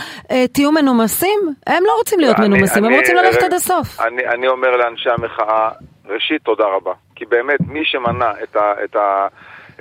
תהיו 0.53 0.71
מנומסים. 0.71 1.39
הם 1.67 1.83
לא 1.87 1.91
רוצים 1.97 2.19
להיות 2.19 2.39
אני, 2.39 2.47
מנומסים, 2.47 2.85
אני, 2.85 2.93
הם 2.93 2.99
רוצים 2.99 3.15
ללכת 3.15 3.43
עד 3.43 3.53
הסוף. 3.53 3.99
אני, 3.99 4.27
אני 4.27 4.47
אומר 4.47 4.77
לאנשי 4.77 5.09
המחאה, 5.09 5.69
ראשית, 6.05 6.41
תודה 6.43 6.65
רבה. 6.65 6.93
כי 7.15 7.25
באמת, 7.25 7.59
מי 7.67 7.85
שמנע 7.85 8.31
את, 8.43 8.55
ה, 8.55 8.73
את, 8.83 8.95
ה, 8.95 9.27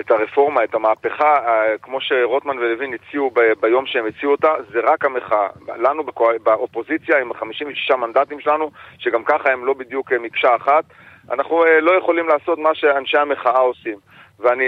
את 0.00 0.10
הרפורמה, 0.10 0.64
את 0.64 0.74
המהפכה, 0.74 1.34
אה, 1.46 1.78
כמו 1.82 2.00
שרוטמן 2.00 2.58
ולוין 2.58 2.94
הציעו 2.94 3.30
ב, 3.30 3.40
ביום 3.60 3.86
שהם 3.86 4.06
הציעו 4.06 4.32
אותה, 4.32 4.52
זה 4.72 4.80
רק 4.84 5.04
המחאה. 5.04 5.48
לנו 5.76 6.02
באופוזיציה, 6.42 7.20
עם 7.20 7.34
56 7.34 7.90
מנדטים 7.90 8.40
שלנו, 8.40 8.70
שגם 8.98 9.24
ככה 9.24 9.52
הם 9.52 9.66
לא 9.66 9.74
בדיוק 9.74 10.12
אה, 10.12 10.18
מקשה 10.18 10.56
אחת, 10.56 10.84
אנחנו 11.32 11.64
אה, 11.64 11.80
לא 11.80 11.98
יכולים 11.98 12.28
לעשות 12.28 12.58
מה 12.58 12.74
שאנשי 12.74 13.18
המחאה 13.18 13.58
עושים. 13.58 13.98
ואני 14.40 14.64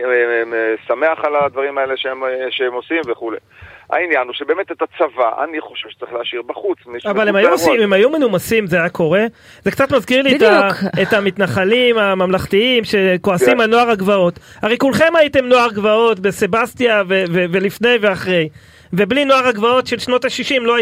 שמח 0.86 1.18
על 1.24 1.36
הדברים 1.36 1.78
האלה 1.78 1.96
שהם, 1.96 2.22
שהם 2.50 2.72
עושים 2.72 3.00
וכולי. 3.06 3.36
העניין 3.90 4.26
הוא 4.26 4.34
שבאמת 4.34 4.72
את 4.72 4.82
הצבא, 4.82 5.44
אני 5.44 5.60
חושב 5.60 5.88
שצריך 5.88 6.12
להשאיר 6.12 6.42
בחוץ. 6.42 6.78
אבל 7.06 7.28
הם 7.28 7.36
היו, 7.36 7.50
עושים, 7.50 7.80
הם 7.80 7.92
היו 7.92 8.10
מנומסים, 8.10 8.66
זה 8.66 8.76
היה 8.76 8.88
קורה. 8.88 9.24
זה 9.62 9.70
קצת 9.70 9.92
מזכיר 9.92 10.22
לי 10.22 10.36
את, 10.36 10.42
ה, 10.42 10.68
את 11.02 11.12
המתנחלים 11.12 11.98
הממלכתיים 11.98 12.84
שכועסים 12.84 13.54
כן. 13.54 13.60
על 13.60 13.70
נוער 13.70 13.90
הגבעות. 13.90 14.38
הרי 14.62 14.78
כולכם 14.78 15.16
הייתם 15.16 15.44
נוער 15.44 15.72
גבעות 15.72 16.20
בסבסטיה 16.20 17.02
ו- 17.08 17.24
ו- 17.32 17.44
ולפני 17.52 17.96
ואחרי. 18.00 18.48
ובלי 18.92 19.24
נוער 19.24 19.46
הגבעות 19.46 19.86
של 19.86 19.98
שנות 19.98 20.24
ה-60 20.24 20.60
לא, 20.60 20.76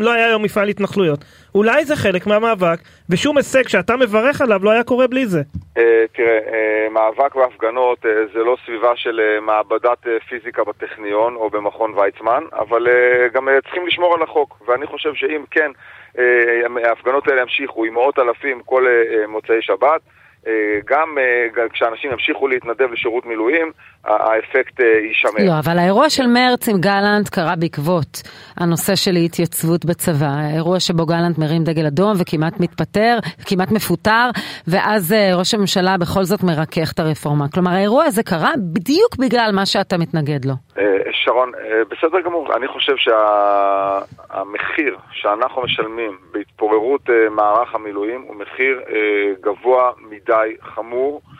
לא 0.00 0.12
היה 0.12 0.26
היום 0.26 0.42
מפעל 0.42 0.68
התנחלויות. 0.68 1.24
אולי 1.54 1.84
זה 1.84 1.96
חלק 1.96 2.26
מהמאבק, 2.26 2.78
ושום 3.10 3.36
הישג 3.36 3.68
שאתה 3.68 3.96
מברך 3.96 4.40
עליו 4.40 4.64
לא 4.64 4.70
היה 4.70 4.84
קורה 4.84 5.06
בלי 5.06 5.26
זה. 5.26 5.40
Uh, 5.78 5.80
תראה, 6.12 6.38
uh, 6.38 6.92
מאבק 6.92 7.34
בהפגנות 7.34 7.98
uh, 8.04 8.08
זה 8.32 8.38
לא 8.38 8.56
סביבה 8.64 8.92
של 8.96 9.20
uh, 9.20 9.40
מעבדת 9.40 10.06
uh, 10.06 10.28
פיזיקה 10.28 10.64
בטכניון 10.64 11.34
או 11.34 11.50
במכון 11.50 11.94
ויצמן, 11.98 12.42
אבל 12.52 12.86
uh, 12.86 13.34
גם 13.34 13.48
uh, 13.48 13.62
צריכים 13.62 13.86
לשמור 13.86 14.14
על 14.14 14.22
החוק, 14.22 14.62
ואני 14.66 14.86
חושב 14.86 15.14
שאם 15.14 15.44
כן, 15.50 15.70
uh, 16.16 16.20
ההפגנות 16.84 17.28
האלה 17.28 17.42
ימשיכו 17.42 17.84
עם 17.84 17.94
מאות 17.94 18.18
אלפים 18.18 18.60
כל 18.64 18.86
uh, 18.86 19.26
מוצאי 19.26 19.62
שבת, 19.62 20.00
אה, 20.46 20.78
גם 20.84 21.18
אה, 21.18 21.68
כשאנשים 21.72 22.10
ימשיכו 22.10 22.48
להתנדב 22.48 22.92
לשירות 22.92 23.26
מילואים, 23.26 23.72
האפקט 24.08 24.80
אה, 24.80 24.86
יישמר. 24.86 25.46
לא, 25.46 25.58
אבל 25.58 25.78
האירוע 25.78 26.10
של 26.10 26.26
מרץ 26.26 26.68
עם 26.68 26.80
גלנט 26.80 27.28
קרה 27.28 27.56
בעקבות 27.56 28.22
הנושא 28.56 28.94
של 28.94 29.16
התייצבות 29.24 29.84
בצבא. 29.84 30.26
האירוע 30.26 30.80
שבו 30.80 31.06
גלנט 31.06 31.38
מרים 31.38 31.64
דגל 31.64 31.86
אדום 31.86 32.12
וכמעט 32.20 32.60
מתפטר, 32.60 33.18
כמעט 33.46 33.72
מפוטר, 33.72 34.28
ואז 34.68 35.14
ראש 35.34 35.54
הממשלה 35.54 35.96
בכל 36.00 36.24
זאת 36.24 36.42
מרכך 36.42 36.92
את 36.94 36.98
הרפורמה. 36.98 37.44
כלומר, 37.54 37.70
האירוע 37.70 38.04
הזה 38.04 38.22
קרה 38.22 38.52
בדיוק 38.72 39.16
בגלל 39.18 39.50
מה 39.54 39.66
שאתה 39.66 39.98
מתנגד 39.98 40.44
לו. 40.44 40.54
שרון, 41.12 41.52
בסדר 41.90 42.20
גמור. 42.20 42.56
אני 42.56 42.68
חושב 42.68 42.92
שהמחיר 42.96 44.96
שאנחנו 45.12 45.62
משלמים 45.62 46.18
בהתפוררות 46.32 47.10
מערך 47.30 47.74
המילואים 47.74 48.24
הוא 48.28 48.36
מחיר 48.36 48.80
גבוה 49.40 49.90
מדי. 50.10 50.56
חמור, 50.62 51.20
אה, 51.24 51.37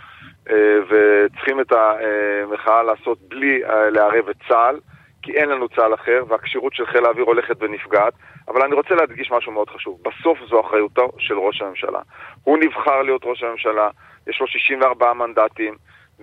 וצריכים 0.89 1.61
את 1.61 1.73
המחאה 1.73 2.83
לעשות 2.83 3.19
בלי 3.29 3.65
אה, 3.65 3.91
לערב 3.91 4.29
את 4.29 4.37
צה"ל, 4.49 4.81
כי 5.23 5.33
אין 5.33 5.49
לנו 5.49 5.69
צה"ל 5.69 5.95
אחר, 5.95 6.23
והכשירות 6.29 6.75
של 6.75 6.87
חיל 6.87 7.05
האוויר 7.05 7.25
הולכת 7.25 7.57
ונפגעת. 7.61 8.13
אבל 8.49 8.63
אני 8.63 8.75
רוצה 8.75 8.95
להדגיש 8.95 9.31
משהו 9.31 9.53
מאוד 9.53 9.71
חשוב. 9.71 9.99
בסוף 10.03 10.39
זו 10.49 10.61
אחריותו 10.61 11.13
של 11.19 11.39
ראש 11.39 11.63
הממשלה. 11.63 12.01
הוא 12.45 12.59
נבחר 12.59 13.03
להיות 13.03 13.23
ראש 13.25 13.43
הממשלה, 13.43 13.89
יש 14.27 14.41
לו 14.41 14.47
64 14.47 15.13
מנדטים. 15.13 15.75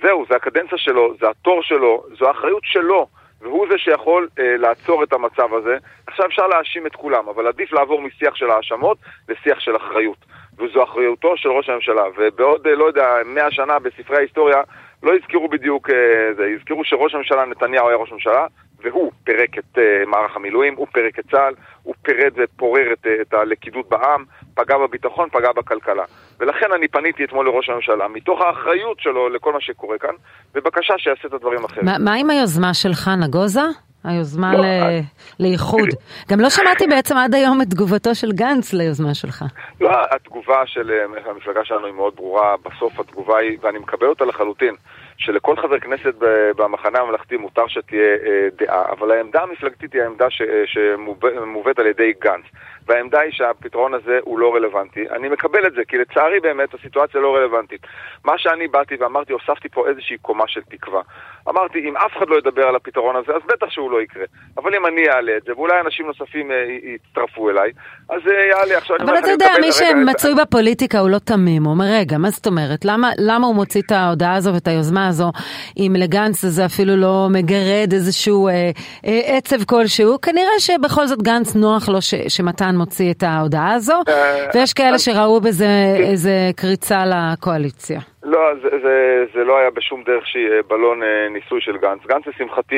זהו, 0.02 0.26
זה 0.30 0.36
הקדנציה 0.36 0.78
שלו, 0.78 1.14
זה 1.20 1.30
התור 1.30 1.64
שלו, 1.64 2.04
זו 2.20 2.28
האחריות 2.28 2.64
שלו. 2.64 3.08
והוא 3.42 3.68
זה 3.72 3.78
שיכול 3.78 4.28
אה, 4.40 4.58
לעצור 4.58 5.04
את 5.04 5.14
המצב 5.14 5.54
הזה. 5.54 5.78
עכשיו 6.08 6.26
אפשר 6.26 6.48
להאשים 6.48 6.88
את 6.88 6.96
כולם, 6.96 7.30
אבל 7.30 7.48
עדיף 7.48 7.74
לעבור 7.74 8.02
משיח 8.02 8.36
של 8.36 8.50
האשמות 8.50 8.98
לשיח 9.30 9.60
של 9.60 9.76
אחריות. 9.76 10.26
וזו 10.60 10.84
אחריותו 10.84 11.38
של 11.38 11.50
ראש 11.50 11.70
הממשלה. 11.70 12.04
ובעוד, 12.18 12.68
אה, 12.68 12.76
לא 12.76 12.86
יודע, 12.86 13.08
מאה 13.26 13.52
שנה 13.52 13.80
בספרי 13.80 14.18
ההיסטוריה 14.18 14.62
לא 15.04 15.16
יזכרו 15.16 15.48
בדיוק 15.50 15.90
אה, 15.90 16.34
זה, 16.38 16.46
יזכרו 16.46 16.84
שראש 16.84 17.16
הממשלה 17.16 17.46
נתניהו 17.46 17.88
היה 17.88 17.98
ראש 17.98 18.12
הממשלה, 18.12 18.48
והוא 18.86 19.12
פירק 19.24 19.58
את 19.58 19.78
uh, 19.78 20.06
מערך 20.08 20.36
המילואים, 20.36 20.76
הוא 20.76 20.88
פירק 20.94 21.20
את 21.20 21.26
צה"ל, 21.32 21.54
הוא 21.84 21.96
פירד 22.02 22.32
ופורר 22.36 22.94
את, 22.94 23.08
את 23.22 23.34
הלכידות 23.34 23.90
בעם, 23.90 24.24
פגע 24.54 24.78
בביטחון, 24.78 25.30
פגע 25.30 25.52
בכלכלה. 25.52 26.04
ולכן 26.40 26.72
אני 26.76 26.88
פניתי 26.88 27.24
אתמול 27.24 27.46
לראש 27.46 27.70
הממשלה, 27.70 28.08
מתוך 28.08 28.42
האחריות 28.42 29.00
שלו 29.00 29.30
לכל 29.30 29.54
מה 29.54 29.62
שקורה 29.62 29.98
כאן, 29.98 30.16
בבקשה 30.54 30.94
שיעשה 30.98 31.28
את 31.28 31.34
הדברים 31.34 31.66
אחרים. 31.66 31.86
מה, 31.86 31.98
מה 32.00 32.14
עם 32.14 32.30
היוזמה 32.30 32.74
שלך, 32.74 33.10
נגוזה? 33.22 33.62
היוזמה 34.06 34.54
לא, 34.54 34.60
ל... 34.60 34.64
אני... 34.64 35.02
לאיחוד. 35.40 35.90
גם 36.30 36.40
לא 36.40 36.50
שמעתי 36.50 36.88
בעצם 36.88 37.18
עד 37.18 37.36
היום 37.36 37.62
את 37.62 37.68
תגובתו 37.68 38.16
של 38.16 38.32
גנץ 38.32 38.74
ליוזמה 38.74 39.14
שלך. 39.14 39.44
לא, 39.82 39.90
התגובה 40.12 40.66
של 40.66 40.92
אה, 40.92 41.32
המפלגה 41.32 41.66
שלנו 41.66 41.86
היא 41.86 41.94
מאוד 41.94 42.16
ברורה, 42.16 42.56
בסוף 42.66 43.00
התגובה 43.00 43.38
היא, 43.38 43.58
ואני 43.62 43.80
מקבל 43.80 44.08
אותה 44.08 44.26
לחלוטין, 44.26 44.76
שלכל 45.18 45.56
חבר 45.56 45.80
כנסת 45.80 46.14
במחנה 46.58 47.00
הממלכתי 47.00 47.38
מותר 47.38 47.68
שתהיה 47.68 48.16
אה, 48.26 48.48
דעה, 48.58 48.92
אבל 48.92 49.12
העמדה 49.12 49.44
המפלגתית 49.44 49.94
היא 49.94 50.02
העמדה 50.02 50.30
ש, 50.30 50.42
אה, 50.42 50.64
שמובאת 50.66 51.80
על 51.80 51.88
ידי 51.88 52.14
גנץ. 52.22 52.46
והעמדה 52.88 53.20
היא 53.20 53.32
שהפתרון 53.32 53.94
הזה 53.94 54.20
הוא 54.22 54.40
לא 54.40 54.56
רלוונטי. 54.56 55.10
אני 55.10 55.30
מקבל 55.30 55.68
את 55.68 55.74
זה, 55.74 55.82
כי 55.88 55.98
לצערי 55.98 56.40
באמת 56.40 56.74
הסיטואציה 56.74 57.22
לא 57.22 57.36
רלוונטית. 57.36 57.82
מה 58.26 58.34
שאני 58.38 58.68
באתי 58.68 58.96
ואמרתי, 59.00 59.34
הוספתי 59.34 59.70
פה 59.70 59.88
איזושהי 59.88 60.18
קומה 60.18 60.44
של 60.48 60.62
תקווה. 60.70 61.02
אמרתי, 61.50 61.80
אם 61.80 61.98
אף 61.98 62.18
אחד 62.18 62.30
לא 62.30 62.38
ידבר 62.38 62.64
על 62.68 62.76
הפתרון 62.76 63.16
הזה, 63.16 63.32
אז 63.36 63.42
בטח 63.48 63.70
שהוא 63.70 63.92
לא 63.92 64.02
יקרה. 64.02 64.26
אבל 64.58 64.76
אם 64.76 64.86
אני 64.86 65.10
אעלה 65.10 65.38
את 65.38 65.44
זה, 65.44 65.54
ואולי 65.54 65.80
אנשים 65.86 66.06
נוספים 66.06 66.52
אה, 66.52 66.66
יצטרפו 66.96 67.50
אליי, 67.50 67.72
אז 68.10 68.22
אה, 68.28 68.46
יעלה. 68.46 68.78
עכשיו 68.78 68.98
אבל 69.00 69.18
אתה 69.18 69.32
יודע, 69.32 69.54
מי 69.62 69.72
שמצוי 69.72 70.32
את... 70.32 70.38
בפוליטיקה 70.38 71.00
הוא 71.00 71.10
לא 71.10 71.18
תמים, 71.20 71.64
הוא 71.64 71.74
אומר, 71.74 71.86
רגע, 72.00 72.18
מה 72.18 72.30
זאת 72.30 72.48
אומרת? 72.48 72.86
למה, 72.86 73.12
למה 73.18 73.48
הוא 73.48 73.56
מוציא 73.56 73.82
את 73.82 73.92
ההודעה 73.92 74.36
הזו 74.36 74.54
ואת 74.54 74.68
היוזמה 74.68 75.08
הזו, 75.08 75.32
אם 75.78 75.94
לגנץ 75.98 76.46
זה 76.46 76.66
אפילו 76.66 76.96
לא 76.96 77.28
מגרד 77.32 77.90
איזשהו 77.94 78.48
אה, 78.48 78.72
אה, 79.06 79.38
עצב 79.38 79.64
כלשהו? 79.64 80.22
כנראה 80.22 80.60
שבכל 80.60 81.08
זאת 81.08 81.22
גנץ 81.22 81.56
נוח 81.56 81.90
לו 81.90 82.02
ש, 82.02 82.14
שמתן 82.28 82.75
מוציא 82.78 83.12
את 83.12 83.24
ההודעה 83.24 83.74
הזו, 83.74 84.02
אה, 84.08 84.48
ויש 84.54 84.74
כאלה 84.74 85.00
שראו 85.00 85.42
בזה 85.42 85.66
איזה 86.00 86.52
קריצה 86.56 87.04
לקואליציה. 87.06 88.00
לא, 88.24 88.40
זה, 88.62 88.70
זה, 88.84 89.26
זה 89.34 89.44
לא 89.44 89.58
היה 89.58 89.70
בשום 89.70 90.04
דרך 90.04 90.28
שהיא 90.28 90.50
אה, 90.52 90.60
בלון 90.68 91.04
אה, 91.04 91.30
ניסוי 91.30 91.62
של 91.62 91.78
גנץ. 91.78 92.06
גנץ 92.08 92.28
לשמחתי 92.28 92.76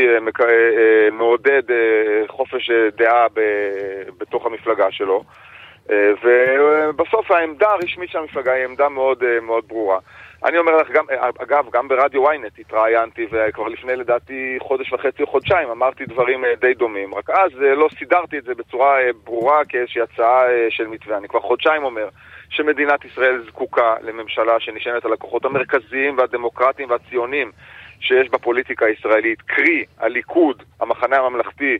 מעודד 1.12 1.64
חופש 2.28 2.70
דעה 2.98 3.28
בתוך 4.18 4.46
המפלגה 4.46 4.92
שלו, 4.92 5.24
ובסוף 6.24 7.32
העמדה 7.32 7.68
הרשמית 7.70 8.10
של 8.10 8.18
המפלגה 8.18 8.54
היא 8.54 8.66
עמדה 8.66 8.90
מאוד, 8.90 9.24
מאוד 9.42 9.64
ברורה. 9.68 10.00
אני 10.46 10.58
אומר 10.58 10.76
לך, 10.76 10.92
גם, 10.92 11.06
אגב, 11.40 11.66
גם 11.74 11.88
ברדיו 11.88 12.32
ynet 12.32 12.60
התראיינתי, 12.60 13.28
וכבר 13.32 13.68
לפני 13.68 13.96
לדעתי 13.96 14.58
חודש 14.60 14.94
וחצי 14.94 15.22
או 15.22 15.28
חודשיים 15.28 15.70
אמרתי 15.70 16.06
דברים 16.06 16.46
אה, 16.46 16.56
די 16.56 16.74
דומים, 16.74 17.16
רק 17.16 17.30
אז 17.30 17.52
אה, 17.64 17.76
לא 17.76 17.88
סידרתי 18.00 18.38
את 18.38 18.44
זה 18.44 18.56
בצורה 18.56 19.00
אה, 19.00 19.10
ברורה 19.24 19.66
כאיזושהי 19.66 20.02
הצעה 20.02 20.42
של 20.70 20.88
מתווה. 20.88 21.18
אני 21.18 21.28
כבר 21.28 21.40
חודשיים 21.40 21.84
אומר 21.84 22.10
שמדינת 22.50 23.06
ישראל 23.06 23.44
זקוקה 23.48 23.96
לממשלה 24.02 24.60
שנשענת 24.60 25.06
על 25.06 25.14
הכוחות 25.14 25.46
המרכזיים 25.46 26.18
והדמוקרטיים 26.18 26.90
והציוניים 26.90 27.52
שיש 28.00 28.30
בפוליטיקה 28.30 28.86
הישראלית, 28.86 29.42
קרי 29.42 29.86
הליכוד, 30.00 30.64
המחנה 30.80 31.18
הממלכתי 31.18 31.78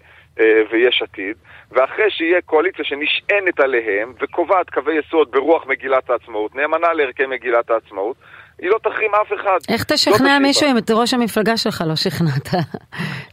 ויש 0.72 1.02
עתיד, 1.02 1.38
ואחרי 1.72 2.12
שיהיה 2.12 2.42
קואליציה 2.42 2.86
שנשענת 2.86 3.60
עליהם 3.60 4.14
וקובעת 4.22 4.70
קווי 4.70 4.96
יסוד 4.96 5.32
ברוח 5.32 5.66
מגילת 5.68 6.10
העצמאות, 6.10 6.56
נאמנה 6.56 6.94
לערכי 6.94 7.26
מגילת 7.26 7.70
העצמאות, 7.70 8.18
היא 8.62 8.70
לא 8.70 8.78
תחרים 8.84 9.12
אף 9.22 9.34
אחד. 9.42 9.74
איך 9.74 9.84
תשכנע 9.84 10.34
לא 10.34 10.40
מישהו 10.40 10.70
אם 10.72 10.78
את 10.78 10.92
ראש 10.92 11.14
המפלגה 11.14 11.58
שלך 11.58 11.84
לא 11.88 11.96
שכנעת 11.96 12.50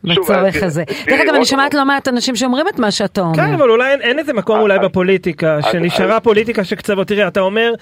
בצורך 0.04 0.62
הזה? 0.62 0.84
דרך 1.06 1.20
אגב, 1.20 1.34
אני 1.34 1.44
שומעת 1.44 1.74
לא 1.74 1.84
מעט 1.84 2.08
אנשים 2.08 2.36
שאומרים 2.36 2.68
את 2.68 2.78
מה 2.78 2.90
שאתה 2.90 3.20
אומר. 3.20 3.36
כן, 3.36 3.52
אבל 3.54 3.70
אולי 3.70 3.94
אין 4.00 4.18
איזה 4.18 4.32
מקום 4.32 4.60
אולי 4.60 4.78
בפוליטיקה, 4.78 5.58
שנשארה 5.62 6.20
פוליטיקה 6.20 6.64
של 6.64 6.76
קצוות. 6.76 7.08
תראה, 7.08 7.28
אתה 7.28 7.40
אומר, 7.40 7.70
אה, 7.70 7.78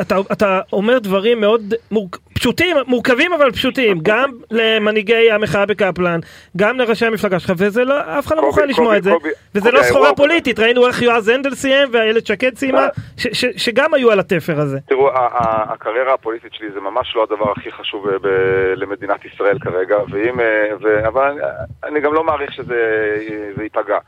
אתה, 0.00 0.16
אתה 0.32 0.60
אומר 0.72 0.98
דברים 0.98 1.40
מאוד 1.40 1.74
מורכ... 1.90 2.18
פשוטים, 2.34 2.76
מורכבים 2.86 3.32
אבל 3.32 3.50
פשוטים, 3.50 3.98
גם 4.02 4.30
למנהיגי 4.50 5.30
המחאה 5.30 5.66
בקפלן, 5.66 6.20
גם 6.56 6.78
לראשי 6.78 7.06
המפלגה 7.06 7.38
שלך, 7.38 7.52
וזה 7.56 7.84
לא, 7.84 8.18
אף 8.18 8.26
אחד 8.26 8.36
לא 8.36 8.42
מוכן 8.42 8.68
לשמוע 8.68 8.96
את 8.96 9.02
זה, 9.02 9.12
וזה 9.54 9.70
לא 9.70 9.82
סחורה 9.82 10.00
האירוע- 10.00 10.16
פוליטית, 10.16 10.58
ראינו 10.58 10.86
איך 10.86 11.02
יועז 11.02 11.28
הנדל 11.28 11.54
סיים 11.54 11.88
ואיילת 11.92 12.26
שקד 12.26 12.56
סיימה, 12.56 12.86
ש, 13.16 13.44
שגם 13.56 13.94
היו 13.94 14.10
על 14.10 14.20
התפר 14.20 14.60
הזה. 14.60 14.78
תראו, 14.88 15.10
הקריירה 15.72 16.14
הפוליטית 16.14 16.54
שלי 16.54 16.68
זה 16.74 16.80
ממש 16.80 17.12
לא 17.16 17.22
הדבר 17.22 17.52
הכי 17.56 17.72
חשוב 17.72 18.08
ב- 18.22 18.28
למדינת 18.76 19.24
ישראל 19.24 19.58
כרגע, 19.58 19.96
אה, 20.40 21.08
אבל 21.08 21.32
אני- 21.84 22.00
גם 22.00 22.14
לא 22.14 22.24
מעריך 22.24 22.52
שזה 22.52 22.74
זה 23.56 23.62
ייפגע. 23.62 23.98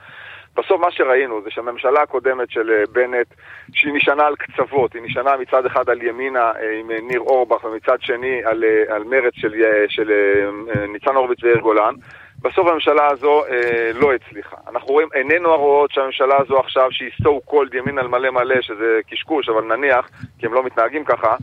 בסוף 0.57 0.81
מה 0.81 0.91
שראינו 0.91 1.43
זה 1.43 1.51
שהממשלה 1.51 2.03
הקודמת 2.03 2.51
של 2.51 2.71
אה, 2.71 2.83
בנט, 2.93 3.27
שהיא 3.73 3.95
נשענה 3.95 4.27
על 4.27 4.37
קצוות, 4.37 4.95
היא 4.95 5.03
נשענה 5.03 5.37
מצד 5.37 5.67
אחד 5.67 5.91
על 5.91 6.03
ימינה 6.03 6.53
אה, 6.61 6.79
עם 6.81 6.91
אה, 6.91 6.97
ניר 7.03 7.21
אורבך 7.21 7.65
ומצד 7.65 7.97
שני 8.01 8.45
על, 8.45 8.65
על 8.89 9.05
מרץ 9.05 9.33
של, 9.35 9.55
של 9.89 10.11
ניצן 10.89 11.15
הורוביץ 11.15 11.43
ויאיר 11.43 11.59
גולן, 11.59 11.95
בסוף 12.43 12.67
הממשלה 12.67 13.07
הזו 13.11 13.45
אה, 13.45 13.91
לא 13.95 14.15
הצליחה. 14.15 14.57
אנחנו 14.69 14.89
רואים, 14.89 15.09
עינינו 15.15 15.51
הרואות 15.51 15.91
שהממשלה 15.91 16.35
הזו 16.41 16.59
עכשיו, 16.59 16.89
שהיא 16.91 17.11
so 17.23 17.51
called 17.51 17.77
ימין 17.77 17.99
על 17.99 18.09
מלא 18.09 18.31
מלא, 18.31 18.61
שזה 18.61 19.01
קשקוש, 19.11 19.49
אבל 19.49 19.77
נניח, 19.77 20.09
כי 20.39 20.47
הם 20.47 20.55
לא 20.55 20.65
מתנהגים 20.65 21.05
ככה, 21.05 21.37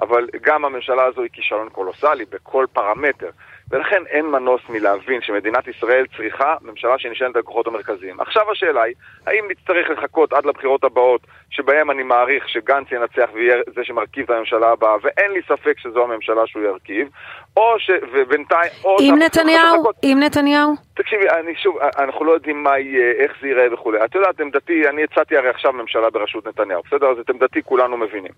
אבל 0.00 0.26
גם 0.42 0.64
הממשלה 0.64 1.04
הזו 1.04 1.22
היא 1.22 1.30
כישלון 1.32 1.68
קולוסלי 1.68 2.24
בכל 2.30 2.66
פרמטר. 2.72 3.30
ולכן 3.70 4.02
אין 4.06 4.26
מנוס 4.26 4.60
מלהבין 4.68 5.22
שמדינת 5.22 5.68
ישראל 5.68 6.04
צריכה 6.16 6.54
ממשלה 6.62 6.98
שנשענת 6.98 7.36
על 7.36 7.40
הכוחות 7.40 7.66
המרכזיים. 7.66 8.20
עכשיו 8.20 8.50
השאלה 8.50 8.82
היא, 8.82 8.94
האם 9.26 9.44
נצטרך 9.50 9.90
לחכות 9.90 10.32
עד 10.32 10.46
לבחירות 10.46 10.84
הבאות, 10.84 11.20
שבהם 11.50 11.90
אני 11.90 12.02
מעריך 12.02 12.48
שגנץ 12.48 12.86
ינצח 12.92 13.30
ויהיה 13.34 13.56
זה 13.74 13.84
שמרכיב 13.84 14.24
את 14.24 14.30
הממשלה 14.30 14.70
הבאה, 14.70 14.96
ואין 15.02 15.32
לי 15.32 15.40
ספק 15.48 15.78
שזו 15.78 16.02
הממשלה 16.02 16.46
שהוא 16.46 16.62
ירכיב, 16.62 17.08
או 17.56 17.74
ש... 17.78 17.90
ובינתיים... 18.12 18.70
או 18.84 18.96
עם 19.00 19.18
נתניהו? 19.18 19.84
עם 20.02 20.20
נתניהו? 20.20 20.74
תקשיבי, 20.94 21.28
אני 21.28 21.54
שוב, 21.54 21.78
אנחנו 21.98 22.24
לא 22.24 22.32
יודעים 22.32 22.62
מה 22.62 22.78
יהיה, 22.78 23.12
איך 23.12 23.32
זה 23.40 23.48
ייראה 23.48 23.74
וכולי. 23.74 24.04
את 24.04 24.14
יודעת, 24.14 24.40
עמדתי, 24.40 24.88
אני 24.88 25.04
הצעתי 25.04 25.36
הרי 25.36 25.48
עכשיו 25.48 25.72
ממשלה 25.72 26.10
בראשות 26.10 26.46
נתניהו, 26.46 26.82
בסדר? 26.86 27.06
אז 27.10 27.18
את 27.18 27.30
עמדתי 27.30 27.62
כולנו 27.62 27.96
מבינים. 27.96 28.32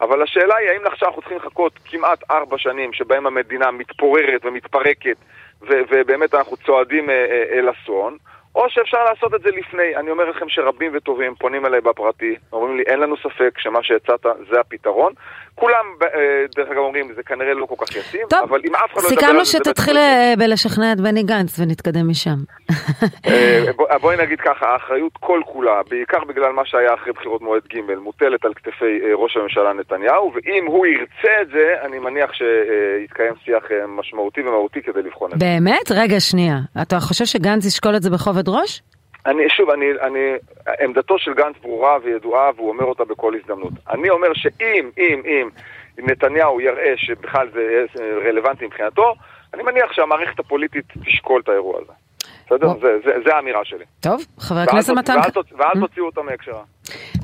אבל 0.00 0.22
השאלה 0.22 0.56
היא, 0.56 0.70
האם 0.70 0.86
עכשיו 0.86 1.08
אנחנו 1.08 1.22
צריכים 1.22 1.38
לחכות 1.38 1.72
כמעט 1.84 2.30
ארבע 2.30 2.58
שנים 2.58 2.92
שבהם 2.92 3.26
המדינה 3.26 3.70
מתפוררת 3.70 4.44
ומתפרקת, 4.44 5.16
ו- 5.62 5.82
ובאמת 5.90 6.34
אנחנו 6.34 6.56
צועדים 6.56 7.10
אה, 7.10 7.14
אה, 7.14 7.58
אל 7.58 7.68
אסון, 7.70 8.16
או 8.54 8.70
שאפשר 8.70 9.04
לעשות 9.04 9.34
את 9.34 9.40
זה 9.40 9.50
לפני. 9.50 9.96
אני 9.96 10.10
אומר 10.10 10.24
לכם 10.30 10.48
שרבים 10.48 10.90
וטובים 10.94 11.34
פונים 11.34 11.66
אליי 11.66 11.80
בפרטי, 11.80 12.36
אומרים 12.52 12.76
לי, 12.76 12.82
אין 12.82 13.00
לנו 13.00 13.16
ספק 13.16 13.58
שמה 13.58 13.82
שהצעת 13.82 14.26
זה 14.50 14.60
הפתרון. 14.60 15.12
כולם, 15.60 15.84
אה, 16.02 16.08
דרך 16.56 16.68
אגב, 16.68 16.78
אומרים, 16.78 17.12
זה 17.16 17.22
כנראה 17.22 17.54
לא 17.54 17.66
כל 17.66 17.74
כך 17.86 17.96
ישים, 17.96 18.20
טוב, 18.30 18.40
אבל 18.42 18.60
אם 18.64 18.74
אף 18.74 18.92
אחד 18.92 19.02
לא 19.02 19.08
ידבר 19.08 19.20
סיכמנו 19.20 19.38
על 19.38 19.44
זה, 19.44 19.58
בטח 19.58 19.70
שתתחיל. 19.70 19.96
אה, 19.96 20.34
בלשכנע 20.38 20.92
את 20.92 21.00
בני 21.00 21.22
גנץ 21.22 21.58
ונתקדם 21.58 22.08
משם. 22.08 22.36
אה, 23.26 23.64
בוא- 23.76 23.96
בואי 24.00 24.16
נגיד 24.16 24.40
ככה, 24.40 24.66
האחריות 24.66 25.12
כל 25.20 25.40
כולה, 25.46 25.80
בעיקר 25.90 26.24
בגלל 26.28 26.52
מה 26.52 26.62
שהיה 26.64 26.94
אחרי 26.94 27.12
בחירות 27.12 27.42
מועד 27.42 27.62
ג', 27.74 27.80
מוטלת 28.02 28.44
על 28.44 28.54
כתפי 28.54 28.84
ראש 29.14 29.36
הממשלה 29.36 29.72
נתניהו, 29.72 30.32
ואם 30.34 30.64
הוא 30.66 30.86
ירצה 30.86 31.32
את 31.42 31.48
זה, 31.48 31.74
אני 31.86 31.98
מניח 31.98 32.30
שיתקיים 32.32 33.32
שיח 33.44 33.62
משמעותי 33.88 34.40
ומהותי 34.40 34.82
כדי 34.82 35.02
לבחון 35.02 35.30
את 35.32 35.40
זה. 35.40 35.46
באמת? 35.46 35.90
רגע, 35.94 36.20
שנייה. 36.20 36.56
אתה 36.82 37.00
חושב 37.00 37.24
שגנץ 37.24 37.64
ישקול 37.64 37.96
את 37.96 38.02
זה 38.02 38.10
בכובד 38.10 38.48
ראש? 38.48 38.82
אני, 39.28 39.42
שוב, 39.48 39.70
אני, 39.70 39.86
אני, 40.02 40.32
עמדתו 40.80 41.18
של 41.18 41.34
גנץ 41.34 41.56
ברורה 41.62 41.96
וידועה, 42.02 42.50
והוא 42.56 42.68
אומר 42.68 42.84
אותה 42.84 43.04
בכל 43.04 43.32
הזדמנות. 43.34 43.72
אני 43.90 44.10
אומר 44.10 44.28
שאם, 44.34 44.90
אם, 44.98 45.22
אם 45.26 45.48
נתניהו 45.98 46.60
יראה 46.60 46.92
שבכלל 46.96 47.48
זה 47.52 47.84
אה, 48.00 48.28
רלוונטי 48.28 48.66
מבחינתו, 48.66 49.14
אני 49.54 49.62
מניח 49.62 49.92
שהמערכת 49.92 50.38
הפוליטית 50.38 50.84
תשקול 51.04 51.40
את 51.44 51.48
האירוע 51.48 51.80
הזה. 51.80 51.92
בסדר? 52.46 52.68
זה, 52.80 52.88
זה, 53.04 53.10
זה 53.24 53.34
האמירה 53.34 53.60
שלי. 53.64 53.84
טוב, 54.00 54.24
חבר 54.38 54.58
הכנסת 54.58 54.92
מתן... 54.92 55.16
ואל 55.58 55.80
תוציאו 55.80 56.06
אותה 56.06 56.22
מהקשרה. 56.22 56.62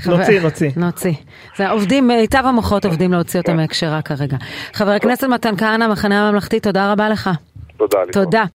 נוציא, 0.06 0.40
נוציא. 0.40 0.70
נוציא. 0.76 1.12
זה 1.56 1.70
עובדים, 1.70 2.08
מיטב 2.08 2.42
המוחות 2.44 2.84
עובדים 2.84 3.12
להוציא 3.12 3.40
אותם 3.40 3.56
מהקשרה 3.56 4.02
כרגע. 4.02 4.37
חבר 4.73 4.90
הכנסת 4.90 5.25
מתן 5.25 5.56
כהנא, 5.56 5.88
מחנה 5.92 6.28
הממלכתי, 6.28 6.61
תודה 6.61 6.92
רבה 6.92 7.08
לך. 7.08 7.30
תודה. 7.76 7.99
תודה. 8.12 8.44